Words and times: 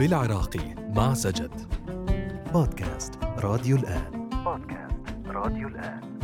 بالعراقي 0.00 0.74
مع 0.76 1.14
سجد. 1.14 1.74
بودكاست 2.52 3.14
راديو 3.22 3.76
الآن. 3.76 4.28
بودكاست 4.44 5.26
راديو 5.26 5.68
الآن. 5.68 6.18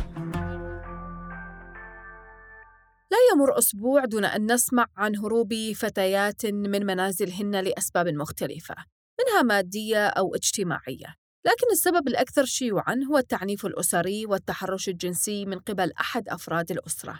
لا 3.11 3.17
يمر 3.33 3.57
أسبوع 3.57 4.05
دون 4.05 4.25
أن 4.25 4.53
نسمع 4.53 4.85
عن 4.97 5.15
هروب 5.15 5.53
فتيات 5.75 6.45
من 6.45 6.85
منازلهن 6.85 7.55
لأسباب 7.61 8.07
مختلفة 8.07 8.75
منها 9.19 9.41
مادية 9.41 10.07
أو 10.07 10.35
اجتماعية. 10.35 11.15
لكن 11.45 11.71
السبب 11.71 12.07
الأكثر 12.07 12.45
شيوعاً 12.45 12.95
هو 13.11 13.17
التعنيف 13.17 13.65
الأسري 13.65 14.25
والتحرش 14.25 14.89
الجنسي 14.89 15.45
من 15.45 15.59
قبل 15.59 15.91
أحد 15.99 16.29
أفراد 16.29 16.71
الأسرة. 16.71 17.19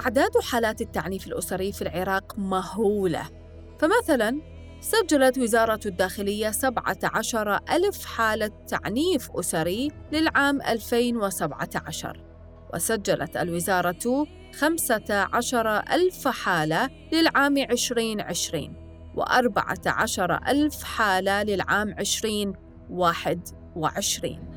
أعداد 0.00 0.30
حالات 0.50 0.80
التعنيف 0.80 1.26
الأسري 1.26 1.72
في 1.72 1.82
العراق 1.82 2.38
مهولة. 2.38 3.22
فمثلاً 3.78 4.40
سجلت 4.80 5.38
وزارة 5.38 5.80
الداخلية 5.86 6.50
17 6.50 7.60
ألف 7.70 8.04
حالة 8.04 8.50
تعنيف 8.68 9.30
أسري 9.30 9.90
للعام 10.12 10.62
2017 10.62 12.24
وسجلت 12.74 13.36
الوزارة 13.36 14.26
15 14.54 15.82
ألف 15.92 16.28
حالة 16.28 16.90
للعام 17.12 17.58
2020 17.58 18.74
و14 19.16 20.20
ألف 20.48 20.82
حالة 20.82 21.42
للعام 21.42 21.88
2021 21.88 24.49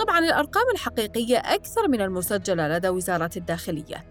طبعا 0.00 0.18
الأرقام 0.18 0.64
الحقيقية 0.74 1.38
أكثر 1.38 1.88
من 1.88 2.00
المسجلة 2.00 2.68
لدى 2.68 2.88
وزارة 2.88 3.30
الداخلية 3.36 4.04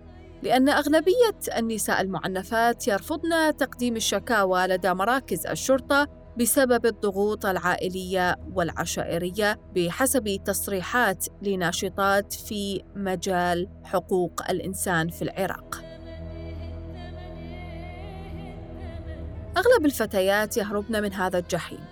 لأن 0.43 0.69
أغلبية 0.69 1.39
النساء 1.57 2.01
المعنفات 2.01 2.87
يرفضن 2.87 3.57
تقديم 3.57 3.95
الشكاوى 3.95 4.67
لدى 4.67 4.93
مراكز 4.93 5.47
الشرطة 5.47 6.07
بسبب 6.37 6.85
الضغوط 6.85 7.45
العائلية 7.45 8.35
والعشائرية 8.53 9.59
بحسب 9.75 10.39
تصريحات 10.45 11.25
لناشطات 11.41 12.33
في 12.33 12.83
مجال 12.95 13.67
حقوق 13.83 14.49
الإنسان 14.49 15.09
في 15.09 15.21
العراق. 15.21 15.83
أغلب 19.57 19.85
الفتيات 19.85 20.57
يهربن 20.57 21.01
من 21.01 21.13
هذا 21.13 21.39
الجحيم، 21.39 21.85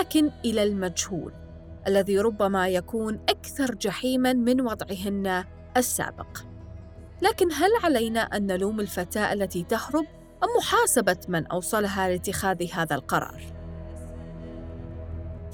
لكن 0.00 0.30
إلى 0.44 0.62
المجهول، 0.62 1.41
الذي 1.86 2.18
ربما 2.18 2.68
يكون 2.68 3.20
أكثر 3.28 3.74
جحيماً 3.74 4.32
من 4.32 4.60
وضعهن 4.60 5.44
السابق. 5.76 6.38
لكن 7.22 7.52
هل 7.52 7.70
علينا 7.84 8.20
أن 8.20 8.46
نلوم 8.46 8.80
الفتاة 8.80 9.32
التي 9.32 9.62
تهرب 9.62 10.04
أم 10.44 10.48
محاسبة 10.58 11.16
من 11.28 11.46
أوصلها 11.46 12.08
لاتخاذ 12.08 12.66
هذا 12.72 12.94
القرار؟ 12.94 13.42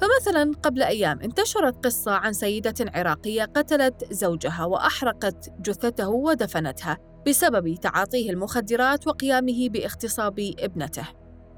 فمثلا 0.01 0.53
قبل 0.63 0.83
أيام 0.83 1.21
انتشرت 1.21 1.87
قصة 1.87 2.13
عن 2.13 2.33
سيدة 2.33 2.75
عراقية 2.95 3.45
قتلت 3.45 4.13
زوجها 4.13 4.65
وأحرقت 4.65 5.53
جثته 5.61 6.09
ودفنتها 6.09 6.99
بسبب 7.27 7.75
تعاطيه 7.75 8.31
المخدرات 8.31 9.07
وقيامه 9.07 9.69
باغتصاب 9.69 10.55
ابنته. 10.59 11.05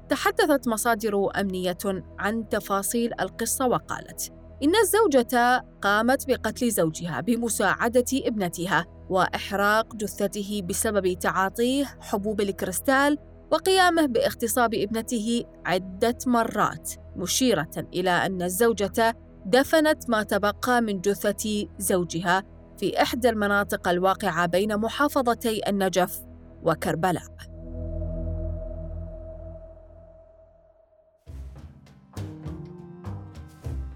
تحدثت 0.09 0.67
مصادر 0.67 1.39
أمنية 1.39 1.77
عن 2.19 2.49
تفاصيل 2.49 3.13
القصة 3.19 3.67
وقالت: 3.67 4.33
إن 4.63 4.75
الزوجة 4.75 5.65
قامت 5.81 6.27
بقتل 6.27 6.71
زوجها 6.71 7.21
بمساعدة 7.21 8.05
ابنتها 8.13 8.85
وإحراق 9.09 9.95
جثته 9.95 10.61
بسبب 10.69 11.13
تعاطيه 11.19 11.85
حبوب 12.01 12.41
الكريستال 12.41 13.17
وقيامه 13.51 14.05
باغتصاب 14.05 14.73
ابنته 14.73 15.43
عدة 15.65 16.17
مرات 16.27 16.91
مشيرة 17.15 17.71
إلى 17.93 18.09
أن 18.09 18.41
الزوجة 18.41 19.17
دفنت 19.45 20.09
ما 20.09 20.23
تبقى 20.23 20.81
من 20.81 21.01
جثة 21.01 21.67
زوجها 21.77 22.43
في 22.77 23.01
إحدى 23.01 23.29
المناطق 23.29 23.87
الواقعة 23.87 24.45
بين 24.45 24.77
محافظتي 24.77 25.69
النجف 25.69 26.21
وكربلاء. 26.63 27.50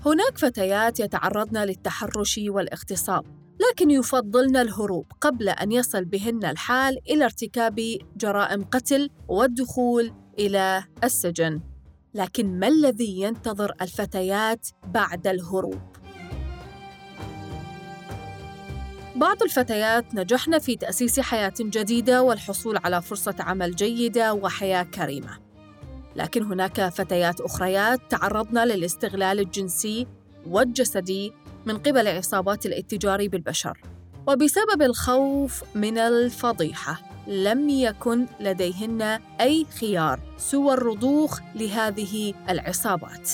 هناك 0.05 0.37
فتيات 0.37 0.99
يتعرضن 0.99 1.57
للتحرش 1.57 2.39
والاغتصاب، 2.47 3.25
لكن 3.69 3.91
يفضلن 3.91 4.57
الهروب 4.57 5.05
قبل 5.21 5.49
أن 5.49 5.71
يصل 5.71 6.05
بهن 6.05 6.45
الحال 6.45 6.97
إلى 7.09 7.25
ارتكاب 7.25 7.97
جرائم 8.17 8.63
قتل 8.63 9.09
والدخول 9.27 10.13
إلى 10.39 10.83
السجن. 11.03 11.61
لكن 12.13 12.59
ما 12.59 12.67
الذي 12.67 13.21
ينتظر 13.21 13.73
الفتيات 13.81 14.67
بعد 14.87 15.27
الهروب؟ 15.27 15.81
بعض 19.15 19.43
الفتيات 19.43 20.15
نجحن 20.15 20.59
في 20.59 20.75
تأسيس 20.75 21.19
حياة 21.19 21.53
جديدة 21.59 22.23
والحصول 22.23 22.77
على 22.77 23.01
فرصة 23.01 23.35
عمل 23.39 23.75
جيدة 23.75 24.33
وحياة 24.33 24.83
كريمة. 24.83 25.44
لكن 26.15 26.43
هناك 26.43 26.89
فتيات 26.89 27.41
أخريات 27.41 27.99
تعرضن 28.09 28.63
للاستغلال 28.63 29.39
الجنسي 29.39 30.07
والجسدي 30.47 31.33
من 31.65 31.77
قبل 31.77 32.07
عصابات 32.07 32.65
الاتجار 32.65 33.27
بالبشر 33.27 33.81
وبسبب 34.27 34.81
الخوف 34.81 35.63
من 35.75 35.97
الفضيحة 35.97 37.01
لم 37.27 37.69
يكن 37.69 38.25
لديهن 38.39 39.01
أي 39.41 39.65
خيار 39.79 40.19
سوى 40.37 40.73
الرضوخ 40.73 41.39
لهذه 41.55 42.33
العصابات. 42.49 43.31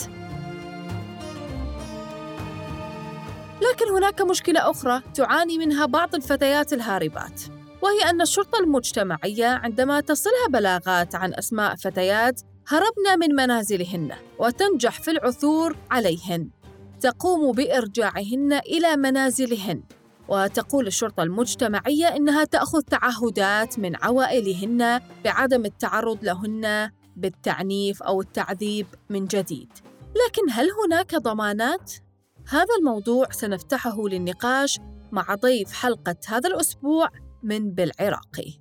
لكن 3.61 3.89
هناك 3.95 4.21
مشكلة 4.21 4.69
أخرى 4.69 5.01
تعاني 5.13 5.57
منها 5.57 5.85
بعض 5.85 6.15
الفتيات 6.15 6.73
الهاربات، 6.73 7.41
وهي 7.81 8.09
أن 8.09 8.21
الشرطة 8.21 8.59
المجتمعية 8.59 9.47
عندما 9.47 10.01
تصلها 10.01 10.47
بلاغات 10.49 11.15
عن 11.15 11.33
أسماء 11.33 11.75
فتيات 11.75 12.41
هربن 12.67 13.19
من 13.19 13.35
منازلهن 13.35 14.11
وتنجح 14.39 15.01
في 15.01 15.11
العثور 15.11 15.77
عليهن، 15.91 16.49
تقوم 16.99 17.51
بإرجاعهن 17.51 18.53
إلى 18.53 18.95
منازلهن 18.95 19.83
وتقول 20.27 20.87
الشرطة 20.87 21.23
المجتمعية 21.23 22.05
إنها 22.05 22.43
تأخذ 22.43 22.81
تعهدات 22.81 23.79
من 23.79 23.95
عوائلهن 23.95 25.01
بعدم 25.23 25.65
التعرض 25.65 26.23
لهن 26.23 26.91
بالتعنيف 27.15 28.03
أو 28.03 28.21
التعذيب 28.21 28.87
من 29.09 29.25
جديد. 29.25 29.69
لكن 30.25 30.51
هل 30.51 30.67
هناك 30.85 31.15
ضمانات؟ 31.15 31.93
هذا 32.47 32.75
الموضوع 32.79 33.29
سنفتحه 33.31 34.07
للنقاش 34.07 34.79
مع 35.11 35.35
ضيف 35.35 35.73
حلقة 35.73 36.15
هذا 36.27 36.49
الأسبوع 36.49 37.09
من 37.43 37.71
بالعراقي. 37.71 38.60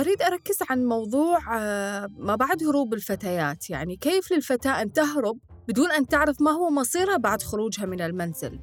أريد 0.00 0.22
أركز 0.22 0.58
عن 0.70 0.84
موضوع 0.84 1.38
آه، 1.58 2.08
ما 2.18 2.36
بعد 2.36 2.64
هروب 2.64 2.94
الفتيات، 2.94 3.70
يعني 3.70 3.96
كيف 3.96 4.32
للفتاة 4.32 4.82
أن 4.82 4.92
تهرب 4.92 5.38
بدون 5.68 5.90
أن 5.90 6.06
تعرف 6.06 6.42
ما 6.42 6.50
هو 6.50 6.70
مصيرها 6.70 7.16
بعد 7.16 7.42
خروجها 7.42 7.86
من 7.86 8.00
المنزل؟ 8.00 8.58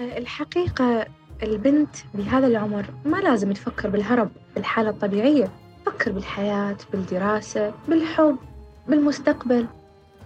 آه، 0.00 0.18
الحقيقة 0.18 1.06
البنت 1.42 1.96
بهذا 2.14 2.46
العمر 2.46 2.84
ما 3.04 3.16
لازم 3.16 3.52
تفكر 3.52 3.88
بالهرب 3.88 4.30
بالحالة 4.54 4.90
الطبيعية. 4.90 5.50
تفكر 5.86 6.12
بالحياة 6.12 6.76
بالدراسة 6.92 7.74
بالحب 7.88 8.36
بالمستقبل. 8.88 9.66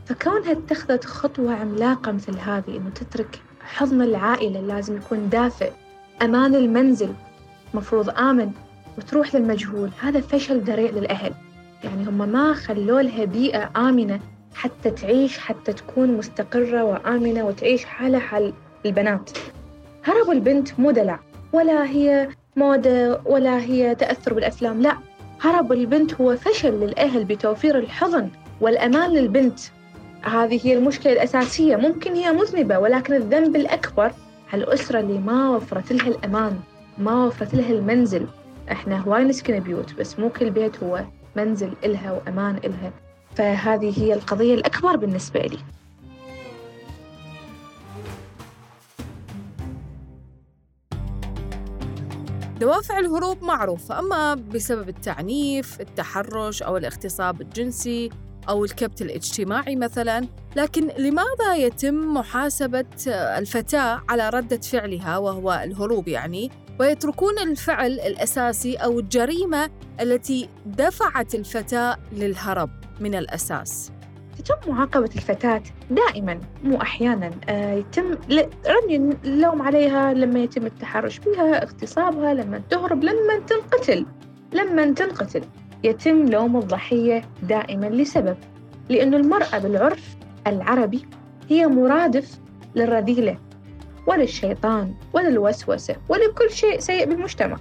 فكونها 0.07 0.53
اتخذت 0.53 1.05
خطوة 1.05 1.55
عملاقة 1.55 2.13
مثل 2.13 2.39
هذه 2.39 2.77
إنه 2.77 2.91
تترك 2.91 3.41
حضن 3.61 4.03
العائلة 4.03 4.61
لازم 4.61 4.97
يكون 4.97 5.29
دافئ 5.29 5.73
أمان 6.23 6.55
المنزل 6.55 7.15
مفروض 7.75 8.11
آمن. 8.11 8.53
وتروح 8.99 9.35
للمجهول. 9.35 9.91
هذا 10.01 10.21
فشل 10.21 10.61
ذريع 10.61 10.91
للأهل. 10.91 11.33
يعني 11.85 12.09
هم 12.09 12.29
ما 12.29 12.55
خلوا 12.55 13.03
لها 13.03 13.25
بيئة 13.25 13.71
آمنة 13.77 14.21
حتى 14.55 14.91
تعيش 14.91 15.39
حتى 15.39 15.73
تكون 15.73 16.17
مستقرة 16.17 16.85
وآمنة 16.85 17.47
وتعيش 17.47 17.85
حالة 17.85 18.19
حال 18.19 18.53
البنات. 18.87 19.31
هرب 20.05 20.31
البنت 20.31 20.81
مو 20.81 20.91
دلع. 20.91 21.21
ولا 21.53 21.85
هي 21.85 22.29
موضة 22.57 23.21
ولا 23.25 23.61
هي 23.61 23.95
تأثر 23.95 24.35
بالأفلام 24.35 24.81
لا. 24.81 24.97
هرب 25.41 25.73
البنت 25.73 26.15
هو 26.15 26.37
فشل 26.37 26.81
للأهل 26.81 27.25
بتوفير 27.25 27.79
الحضن 27.79 28.29
والأمان 28.61 29.11
للبنت. 29.11 29.61
هذه 30.23 30.61
هي 30.67 30.79
المشكلة 30.79 31.13
الأساسية. 31.13 31.77
ممكن 31.77 32.15
هي 32.15 32.33
مذنبة 32.33 32.79
ولكن 32.79 33.15
الذنب 33.15 33.57
الأكبر 33.57 34.13
على 34.53 34.65
الأسرة 34.65 35.01
اللي 35.01 35.19
ما 35.19 35.51
وفرت 35.51 35.93
لها 35.93 36.09
الأمان 36.09 36.59
ما 36.99 37.25
وفرت 37.25 37.55
لها 37.55 37.71
المنزل. 37.71 38.27
إحنا 38.73 38.99
هواي 38.99 39.25
نسكن 39.25 39.61
بيوت 39.61 39.95
بس 39.95 40.19
مو 40.19 40.29
كل 40.29 40.51
بيت 40.51 40.83
هو 40.83 41.05
منزل 41.37 41.73
إلها 41.85 42.13
وأمان 42.13 42.57
إلها. 42.57 42.93
فهذه 43.37 44.03
هي 44.03 44.15
القضية 44.15 44.55
الأكبر 44.55 44.97
بالنسبة 44.97 45.41
لي. 45.41 45.59
دوافع 52.61 52.99
الهروب 52.99 53.43
معروفة 53.43 53.99
أما 53.99 54.35
بسبب 54.35 54.89
التعنيف، 54.89 55.81
التحرش 55.81 56.63
أو 56.63 56.77
الاغتصاب 56.77 57.41
الجنسي 57.41 58.11
أو 58.49 58.65
الكبت 58.65 59.03
الاجتماعي 59.03 59.77
مثلا، 59.77 60.29
لكن 60.57 60.89
لماذا 60.99 61.57
يتم 61.57 62.15
محاسبة 62.15 62.87
الفتاة 63.09 64.03
على 64.09 64.29
ردة 64.29 64.61
فعلها 64.61 65.19
وهو 65.19 65.63
الهروب 65.65 66.09
يعني؟ 66.09 66.51
ويتركون 66.81 67.39
الفعل 67.39 67.93
الأساسي 67.93 68.77
أو 68.77 69.01
الجريمة 69.01 69.71
التي 70.01 70.49
دفعت 70.67 71.35
الفتاة 71.35 71.97
للهرب 72.13 72.71
من 73.01 73.15
الأساس. 73.15 73.93
تتم 74.39 74.73
معاقبة 74.73 75.11
الفتاة 75.17 75.63
دائما 75.91 76.41
مو 76.65 76.83
أحيانا. 76.83 77.31
آه 77.49 77.75
يتم 77.75 78.11
رمي 78.69 79.17
اللوم 79.25 79.63
عليها 79.63 80.13
لما 80.13 80.41
يتم 80.41 80.67
التحرش 80.67 81.19
بها 81.19 81.63
اغتصابها 81.63 82.35
لما 82.35 82.63
تهرب 82.71 83.05
لما 83.05 83.39
تنقتل. 83.47 84.07
لما 84.53 84.93
تنقتل. 84.93 85.43
يتم 85.85 86.27
لوم 86.27 86.57
الضحية 86.57 87.25
دائما. 87.43 87.87
لسبب؟ 87.87 88.37
لأن 88.89 89.15
المرأة 89.15 89.59
بالعرف 89.59 90.17
العربي 90.47 91.07
هي 91.49 91.67
مرادف 91.67 92.39
للرذيلة. 92.77 93.39
وللشيطان 94.09 94.95
وللوسوسة 95.13 95.97
ولكل 96.09 96.51
شيء 96.51 96.79
سيء 96.79 97.07
بالمجتمع. 97.07 97.57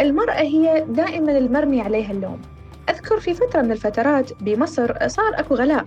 المرأة 0.00 0.40
هي 0.40 0.84
دائما 0.88 1.38
المرمي 1.38 1.80
عليها 1.80 2.12
اللوم. 2.12 2.42
أذكر 2.90 3.20
في 3.20 3.34
فترة 3.34 3.62
من 3.62 3.72
الفترات 3.72 4.42
بمصر 4.42 5.08
صار 5.08 5.40
أكو 5.40 5.54
غلاء 5.54 5.86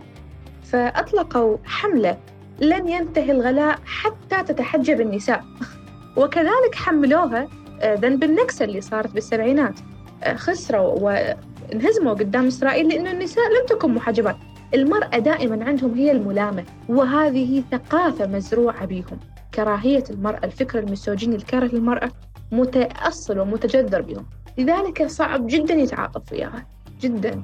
فأطلقوا 0.64 1.58
حملة 1.66 2.18
لن 2.60 2.88
ينتهي 2.88 3.32
الغلاء 3.32 3.80
حتى 3.86 4.44
تتحجب 4.44 5.02
النساء. 5.02 5.44
وكذلك 6.18 6.76
حملوها 6.76 7.48
آه، 7.82 7.96
ذنب 7.96 8.24
النكسة 8.24 8.66
اللي 8.66 8.82
صارت 8.82 9.14
بالسبعينات. 9.14 9.80
آه، 10.24 10.36
خسروا 10.36 11.00
وانهزموا 11.00 12.14
قدام 12.14 12.48
إسرائيل 12.48 12.88
لأن 12.88 13.08
النساء 13.08 13.44
لم 13.44 13.66
تكن 13.66 13.94
محجبات. 13.94 14.36
المرأة 14.74 15.18
دائما 15.18 15.66
عندهم 15.66 15.94
هي 15.94 16.12
الملامة 16.12 16.64
وهذه 16.90 17.64
ثقافة 17.72 18.28
مزروعة 18.28 18.86
بهم. 18.86 19.33
كراهية 19.56 20.04
المرأة 20.10 20.46
الفكر 20.46 20.80
الميسوجيني 20.80 21.36
الكاره 21.36 21.66
للمرأة 21.66 22.12
متأصل 22.52 23.40
ومتجذر 23.40 24.02
بهم. 24.02 24.26
لذلك 24.58 25.08
صعب 25.08 25.48
جدا 25.48 25.74
يتعاطف 25.74 26.32
وياها. 26.32 26.68
جدا. 27.02 27.44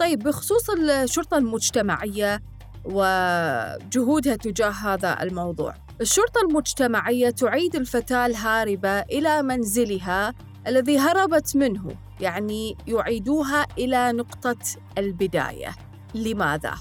طيب 0.00 0.18
بخصوص 0.18 0.70
الشرطة 0.70 1.38
المجتمعية 1.38 2.42
وجهودها 2.84 4.36
تجاه 4.36 4.70
هذا 4.70 5.22
الموضوع 5.22 5.74
الشرطة 6.00 6.40
المجتمعية 6.48 7.30
تعيد 7.30 7.76
الفتاة 7.76 8.26
الهاربة 8.26 9.00
إلى 9.00 9.42
منزلها 9.42 10.34
الذي 10.66 10.98
هربت 10.98 11.56
منه 11.56 11.96
يعني 12.20 12.76
يعيدوها 12.86 13.66
إلى 13.78 14.12
نقطة 14.12 14.56
البداية. 14.98 15.74
لماذا؟ 16.14 16.74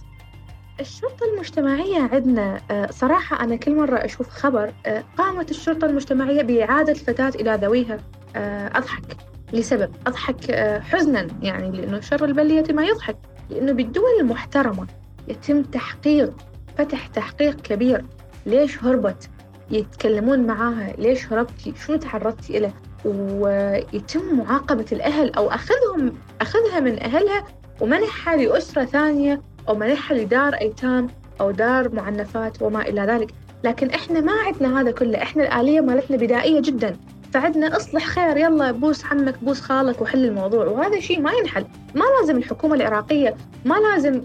الشرطة 0.79 1.25
المجتمعية 1.33 2.09
عندنا 2.13 2.59
آه، 2.71 2.91
صراحة 2.91 3.43
أنا 3.43 3.55
كل 3.55 3.75
مرة 3.75 3.95
أشوف 3.97 4.29
خبر 4.29 4.73
آه، 4.85 5.03
قامت 5.17 5.51
الشرطة 5.51 5.85
المجتمعية 5.85 6.41
بإعادة 6.41 6.91
الفتاة 6.91 7.29
إلى 7.29 7.59
ذويها. 7.61 7.97
آه، 8.35 8.67
أضحك. 8.77 9.17
لسبب 9.53 9.91
أضحك 10.07 10.51
حزنا 10.81 11.27
يعني 11.41 11.77
لأنه 11.77 11.99
شر 11.99 12.25
البلية 12.25 12.63
ما 12.73 12.85
يضحك 12.85 13.17
لأنه 13.49 13.71
بالدول 13.71 14.19
المحترمة 14.19 14.87
يتم 15.27 15.61
تحقيق 15.63 16.33
فتح 16.77 17.07
تحقيق 17.07 17.61
كبير. 17.61 18.05
ليش 18.45 18.83
هربت؟ 18.83 19.29
يتكلمون 19.71 20.47
معاها. 20.47 20.93
ليش 20.97 21.33
هربتي 21.33 21.73
شو 21.85 21.95
تعرضتي 21.95 22.59
له 22.59 22.73
ويتم 23.05 24.37
معاقبة 24.37 24.85
الأهل 24.91 25.33
أو 25.33 25.49
أخذهم 25.49 26.13
أخذها 26.41 26.79
من 26.79 26.99
أهلها 27.03 27.43
ومنحها 27.81 28.35
لأسرة 28.35 28.85
ثانية. 28.85 29.41
أو 29.69 29.75
منحها 29.75 30.17
لدار 30.17 30.53
أيتام 30.53 31.07
أو 31.41 31.51
دار 31.51 31.95
معنفات 31.95 32.61
وما 32.61 32.81
إلى 32.81 33.01
ذلك. 33.01 33.31
لكن 33.63 33.89
إحنا 33.89 34.21
ما 34.21 34.31
عندنا 34.31 34.81
هذا 34.81 34.91
كله. 34.91 35.21
إحنا 35.21 35.43
الآلية 35.43 35.81
مالتنا 35.81 36.17
بدائية 36.17 36.61
جدا. 36.61 36.97
فعدنا 37.33 37.77
اصلح 37.77 38.05
خير 38.05 38.37
يلا 38.37 38.71
بوس 38.71 39.05
عمك 39.05 39.43
بوس 39.43 39.61
خالك 39.61 40.01
وحل 40.01 40.25
الموضوع. 40.25 40.65
وهذا 40.65 40.99
شيء 40.99 41.21
ما 41.21 41.31
ينحل. 41.31 41.65
ما 41.95 42.05
لازم 42.19 42.37
الحكومة 42.37 42.75
العراقية 42.75 43.35
ما 43.65 43.75
لازم 43.75 44.21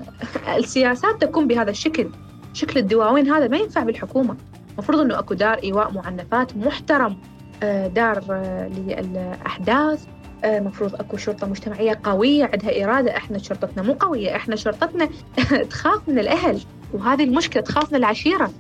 السياسات 0.57 1.21
تكون 1.25 1.47
بهذا 1.47 1.71
الشكل. 1.71 2.11
شكل 2.53 2.79
الدواوين 2.79 3.31
هذا 3.31 3.49
ما 3.49 3.57
ينفع 3.57 3.83
بالحكومة. 3.83 4.37
المفروض 4.73 5.01
أنه 5.01 5.19
أكو 5.19 5.35
دار 5.35 5.59
إيواء 5.65 5.93
معنفات 5.93 6.57
محترم. 6.57 7.17
آه، 7.63 7.87
دار 7.87 8.25
آه، 8.31 8.69
للأحداث. 8.69 10.07
مفروض 10.45 10.95
أكو 10.95 11.17
شرطة 11.17 11.47
مجتمعية 11.47 12.01
قوية 12.05 12.45
عندها 12.45 12.85
إرادة 12.85 13.17
إحنا 13.17 13.39
شرطتنا 13.39 13.83
مو 13.83 13.93
قوية 13.93 14.37
إحنا 14.37 14.57
شرطتنا 14.57 15.09
تخاف 15.71 16.09
من 16.09 16.19
الأهل 16.19 16.61
وهذه 16.93 17.25
المشكلة 17.25 17.63
تخاف 17.63 17.93
من 17.93 17.99
العشيرة. 17.99 18.51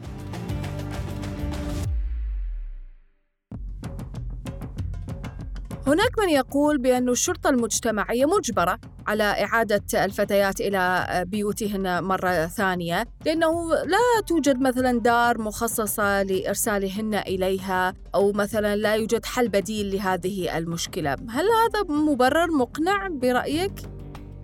هناك 5.91 6.19
من 6.19 6.29
يقول 6.29 6.79
بأن 6.79 7.09
الشرطة 7.09 7.51
المجتمعية 7.51 8.27
مجبرة 8.27 8.79
على 9.07 9.23
إعادة 9.23 10.05
الفتيات 10.05 10.61
إلى 10.61 11.07
بيوتهن 11.27 12.05
مرة 12.05 12.47
ثانية 12.47 13.05
لأنه 13.27 13.75
لا 13.75 14.21
توجد 14.27 14.61
مثلا 14.61 15.01
دار 15.01 15.39
مخصصة 15.39 16.23
لإرسالهن 16.23 17.15
إليها 17.15 17.95
أو 18.15 18.33
مثلا 18.33 18.77
لا 18.77 18.95
يوجد 18.95 19.25
حل 19.25 19.49
بديل 19.49 19.95
لهذه 19.97 20.59
المشكلة 20.59 21.13
هل 21.13 21.45
هذا 21.45 21.95
مبرر 21.95 22.51
مقنع 22.51 23.09
برأيك؟ 23.09 23.73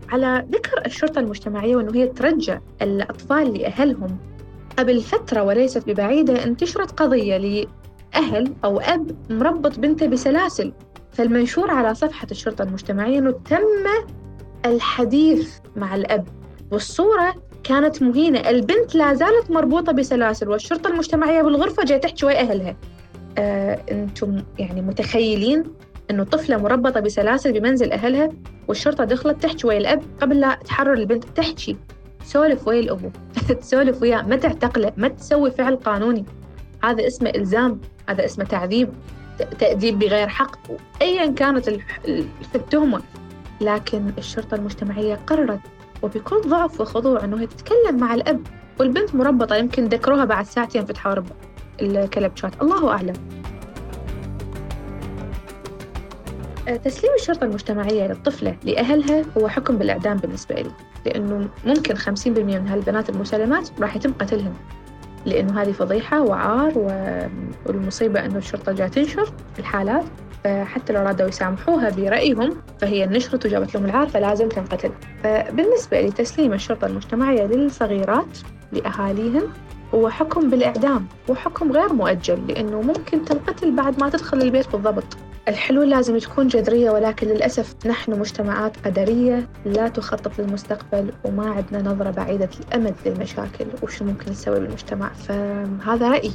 على 0.08 0.46
ذكر 0.50 0.86
الشرطة 0.86 1.18
المجتمعية 1.18 1.76
وأنه 1.76 1.94
هي 1.94 2.06
ترجع 2.06 2.60
الأطفال 2.82 3.58
لأهلهم 3.58 4.18
قبل 4.78 5.00
فترة 5.00 5.42
وليست 5.42 5.86
ببعيدة 5.86 6.44
انتشرت 6.44 7.00
قضية 7.00 7.36
لأهل 7.36 8.54
أو 8.64 8.80
أب 8.80 9.16
مربط 9.30 9.78
بنته 9.78 10.06
بسلاسل 10.06 10.72
فالمنشور 11.16 11.70
على 11.70 11.94
صفحة 11.94 12.26
الشرطة 12.30 12.62
المجتمعية 12.62 13.18
أنه 13.18 13.30
تم 13.30 13.86
الحديث 14.64 15.58
مع 15.76 15.94
الأب 15.94 16.28
والصورة 16.70 17.34
كانت 17.64 18.02
مهينة. 18.02 18.38
البنت 18.38 18.94
لا 18.94 19.14
زالت 19.14 19.50
مربوطة 19.50 19.92
بسلاسل 19.92 20.48
والشرطة 20.48 20.88
المجتمعية 20.88 21.42
بالغرفة 21.42 21.84
جاي 21.84 21.98
تحكي 21.98 22.26
ويا 22.26 22.40
أهلها. 22.40 22.76
آه، 23.38 23.80
أنتم 23.90 24.42
يعني 24.58 24.82
متخيلين 24.82 25.64
أنه 26.10 26.24
طفلة 26.24 26.56
مربطة 26.56 27.00
بسلاسل 27.00 27.60
بمنزل 27.60 27.92
أهلها 27.92 28.28
والشرطة 28.68 29.04
دخلت 29.04 29.42
تحكي 29.42 29.66
ويا 29.66 29.78
الأب 29.78 30.02
قبل 30.20 30.40
لا 30.40 30.58
تحرر 30.64 30.92
البنت 30.92 31.24
تحكي 31.24 31.76
سولف 32.24 32.68
ويا 32.68 32.80
الأبو 32.80 33.10
تسولف 33.60 34.02
وياه. 34.02 34.22
ما 34.22 34.36
تعتقله 34.36 34.92
ما 34.96 35.08
تسوي 35.08 35.50
فعل 35.50 35.76
قانوني. 35.76 36.24
هذا 36.84 37.06
اسمه 37.06 37.30
إلزام 37.30 37.80
هذا 38.08 38.24
اسمه 38.24 38.44
تعذيب. 38.44 38.88
تأديب 39.42 39.98
بغير 39.98 40.28
حق 40.28 40.56
أيا 41.02 41.32
كانت 41.32 41.68
التهمة. 42.54 43.02
لكن 43.60 44.12
الشرطة 44.18 44.54
المجتمعية 44.54 45.14
قررت 45.14 45.60
وبكل 46.02 46.40
ضعف 46.46 46.80
وخضوع 46.80 47.24
أنه 47.24 47.44
تتكلم 47.44 48.00
مع 48.00 48.14
الأب. 48.14 48.40
والبنت 48.80 49.14
مربطة 49.14 49.56
يمكن 49.56 49.84
ذكروها 49.84 50.24
بعد 50.24 50.44
ساعتين 50.44 50.84
فتحوا 50.84 51.14
الكلب 51.82 52.36
شات. 52.36 52.62
الله 52.62 52.90
أعلم. 52.90 53.14
أه، 56.68 56.76
تسليم 56.76 57.12
الشرطة 57.14 57.44
المجتمعية 57.44 58.06
للطفلة 58.06 58.56
لأهلها 58.64 59.24
هو 59.38 59.48
حكم 59.48 59.76
بالإعدام 59.76 60.16
بالنسبة 60.16 60.54
لي. 60.54 60.70
لأنه 61.06 61.48
ممكن 61.64 61.94
50% 61.96 62.56
من 62.58 62.68
هالبنات 62.68 63.10
المسلمات 63.10 63.68
راح 63.80 63.96
يتم 63.96 64.12
قتلهن 64.12 64.54
لأنه 65.26 65.62
هذه 65.62 65.72
فضيحة 65.72 66.20
وعار 66.22 66.72
والمصيبة 67.66 68.24
أنه 68.24 68.36
الشرطة 68.38 68.72
جاء 68.72 68.88
تنشر 68.88 69.32
الحالات 69.58 70.04
فحتى 70.44 70.92
لو 70.92 71.02
رادوا 71.02 71.28
يسامحوها 71.28 71.90
برأيهم 71.90 72.50
فهي 72.80 73.06
نشرت 73.06 73.46
وجابت 73.46 73.74
لهم 73.74 73.84
العار 73.84 74.08
فلازم 74.08 74.48
تنقتل. 74.48 74.90
فبالنسبة 75.22 76.00
لي 76.00 76.10
تسليم 76.10 76.52
الشرطة 76.52 76.86
المجتمعية 76.86 77.46
للصغيرات 77.46 78.38
لأهاليهن 78.72 79.42
هو 79.94 80.08
حكم 80.08 80.50
بالإعدام 80.50 81.06
وحكم 81.28 81.72
غير 81.72 81.92
مؤجل 81.92 82.46
لأنه 82.46 82.80
ممكن 82.82 83.24
تنقتل 83.24 83.76
بعد 83.76 84.00
ما 84.00 84.08
تدخل 84.08 84.38
البيت 84.42 84.72
بالضبط. 84.72 85.16
الحلول 85.48 85.90
لازم 85.90 86.18
تكون 86.18 86.48
جذرية 86.48 86.90
ولكن 86.90 87.28
للأسف 87.28 87.86
نحن 87.86 88.18
مجتمعات 88.18 88.86
قدرية 88.86 89.48
لا 89.64 89.88
تخطط 89.88 90.38
للمستقبل 90.38 91.12
وما 91.24 91.50
عندنا 91.50 91.82
نظرة 91.92 92.10
بعيدة 92.10 92.48
الأمد 92.60 92.94
للمشاكل 93.06 93.66
وشو 93.82 94.04
ممكن 94.04 94.30
نسوي 94.30 94.60
بالمجتمع. 94.60 95.12
فهذا 95.12 96.08
رأيي. 96.08 96.32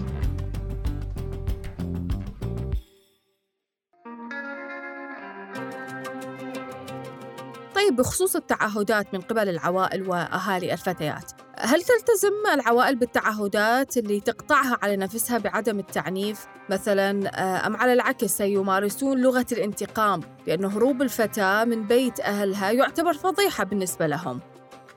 طيب 7.75 7.95
بخصوص 7.95 8.35
التعهدات 8.35 9.13
من 9.13 9.21
قبل 9.21 9.49
العوائل 9.49 10.09
وأهالي 10.09 10.73
الفتيات 10.73 11.31
هل 11.63 11.81
تلتزم 11.81 12.33
العوائل 12.53 12.95
بالتعهدات 12.95 13.97
اللي 13.97 14.19
تقطعها 14.19 14.77
على 14.81 14.97
نفسها 14.97 15.37
بعدم 15.37 15.79
التعنيف؟ 15.79 16.45
مثلا 16.69 17.27
آه، 17.27 17.67
أم 17.67 17.75
على 17.75 17.93
العكس 17.93 18.37
سيمارسون 18.37 19.21
لغة 19.21 19.45
الانتقام 19.51 20.19
لأن 20.47 20.65
هروب 20.65 21.01
الفتاة 21.01 21.65
من 21.65 21.87
بيت 21.87 22.19
أهلها 22.19 22.71
يعتبر 22.71 23.13
فضيحة 23.13 23.63
بالنسبة 23.63 24.07
لهم. 24.07 24.39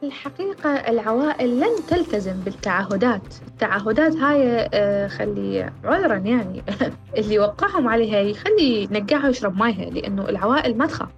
الحقيقة 0.02 0.71
العوائل 0.71 1.61
لن 1.61 1.76
تلتزم 1.88 2.40
بالتعهدات. 2.40 3.35
التعهدات 3.49 4.16
هاي 4.16 4.68
آه، 4.75 5.09
خلي 5.09 5.71
عذرا 5.85 6.16
يعني 6.16 6.62
اللي 7.18 7.38
وقعهم 7.38 7.88
عليها 7.88 8.18
يخلي 8.21 8.88
نقعها 8.90 9.26
ويشرب 9.26 9.56
مايها 9.56 9.90
لأنه 9.90 10.28
العوائل 10.28 10.78
ما 10.78 10.87
تخاف. 10.87 11.09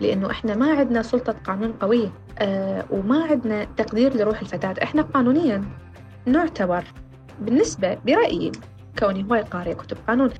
لأنه 0.00 0.30
إحنا 0.30 0.54
ما 0.54 0.72
عندنا 0.72 1.02
سلطة 1.02 1.34
قانون 1.44 1.72
قوية 1.72 2.12
آه، 2.38 2.84
وما 2.90 3.24
عندنا 3.24 3.64
تقدير 3.76 4.16
لروح 4.16 4.40
الفتاة. 4.40 4.74
إحنا 4.82 5.02
قانونيا 5.02 5.64
نعتبر 6.26 6.84
بالنسبة 7.40 7.98
برأيي 8.06 8.52
كوني 8.98 9.24
هواي 9.24 9.40
قارئة 9.42 9.74
كتب 9.74 9.96
قانون 10.08 10.30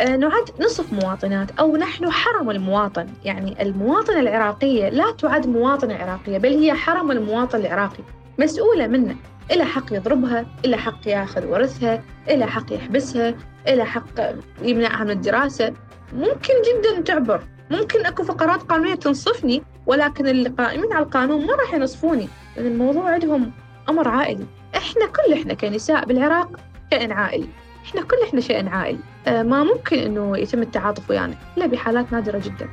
آه، 0.00 0.16
نعد 0.16 0.50
نصف 0.60 0.92
مواطنات 0.92 1.50
أو 1.58 1.76
نحن 1.76 2.10
حرم 2.10 2.50
المواطن. 2.50 3.06
يعني 3.24 3.62
المواطنة 3.62 4.20
العراقية 4.20 4.88
لا 4.88 5.12
تعد 5.12 5.46
مواطنة 5.46 5.94
عراقية 5.94 6.38
بل 6.38 6.52
هي 6.52 6.74
حرم 6.74 7.10
المواطن 7.10 7.58
العراقي. 7.60 8.02
مسؤولة 8.38 8.86
منه 8.86 9.16
إلى 9.50 9.64
حق 9.64 9.92
يضربها 9.92 10.46
إلى 10.64 10.76
حق 10.76 11.08
ياخذ 11.08 11.46
ورثها 11.46 12.02
إلى 12.28 12.46
حق 12.46 12.72
يحبسها 12.72 13.34
إلى 13.68 13.84
حق 13.84 14.20
يمنعها 14.62 15.04
من 15.04 15.10
الدراسة. 15.10 15.72
ممكن 16.12 16.54
جدا 16.68 17.00
تعبر. 17.00 17.42
ممكن 17.74 18.06
أكو 18.06 18.22
فقرات 18.22 18.62
قانونية 18.62 18.94
تنصفني 18.94 19.62
ولكن 19.86 20.26
اللي 20.26 20.48
قائمين 20.48 20.92
على 20.92 21.04
القانون 21.04 21.46
ما 21.46 21.54
راح 21.54 21.74
ينصفوني 21.74 22.28
لأن 22.56 22.66
الموضوع 22.66 23.10
عندهم 23.10 23.50
أمر 23.88 24.08
عائلي. 24.08 24.46
إحنا 24.76 25.06
كل 25.06 25.32
إحنا 25.32 25.54
كنساء 25.54 26.04
بالعراق 26.04 26.50
كائن 26.90 27.12
عائلي. 27.12 27.48
إحنا 27.84 28.02
كل 28.02 28.16
إحنا 28.28 28.40
شيء 28.40 28.68
عائلي. 28.68 28.98
آه 29.26 29.42
ما 29.42 29.64
ممكن 29.64 29.98
إنه 29.98 30.38
يتم 30.38 30.62
التعاطف 30.62 31.10
ويانا. 31.10 31.34
الا 31.56 31.66
بحالات 31.66 32.12
نادرة 32.12 32.38
جدا. 32.38 32.68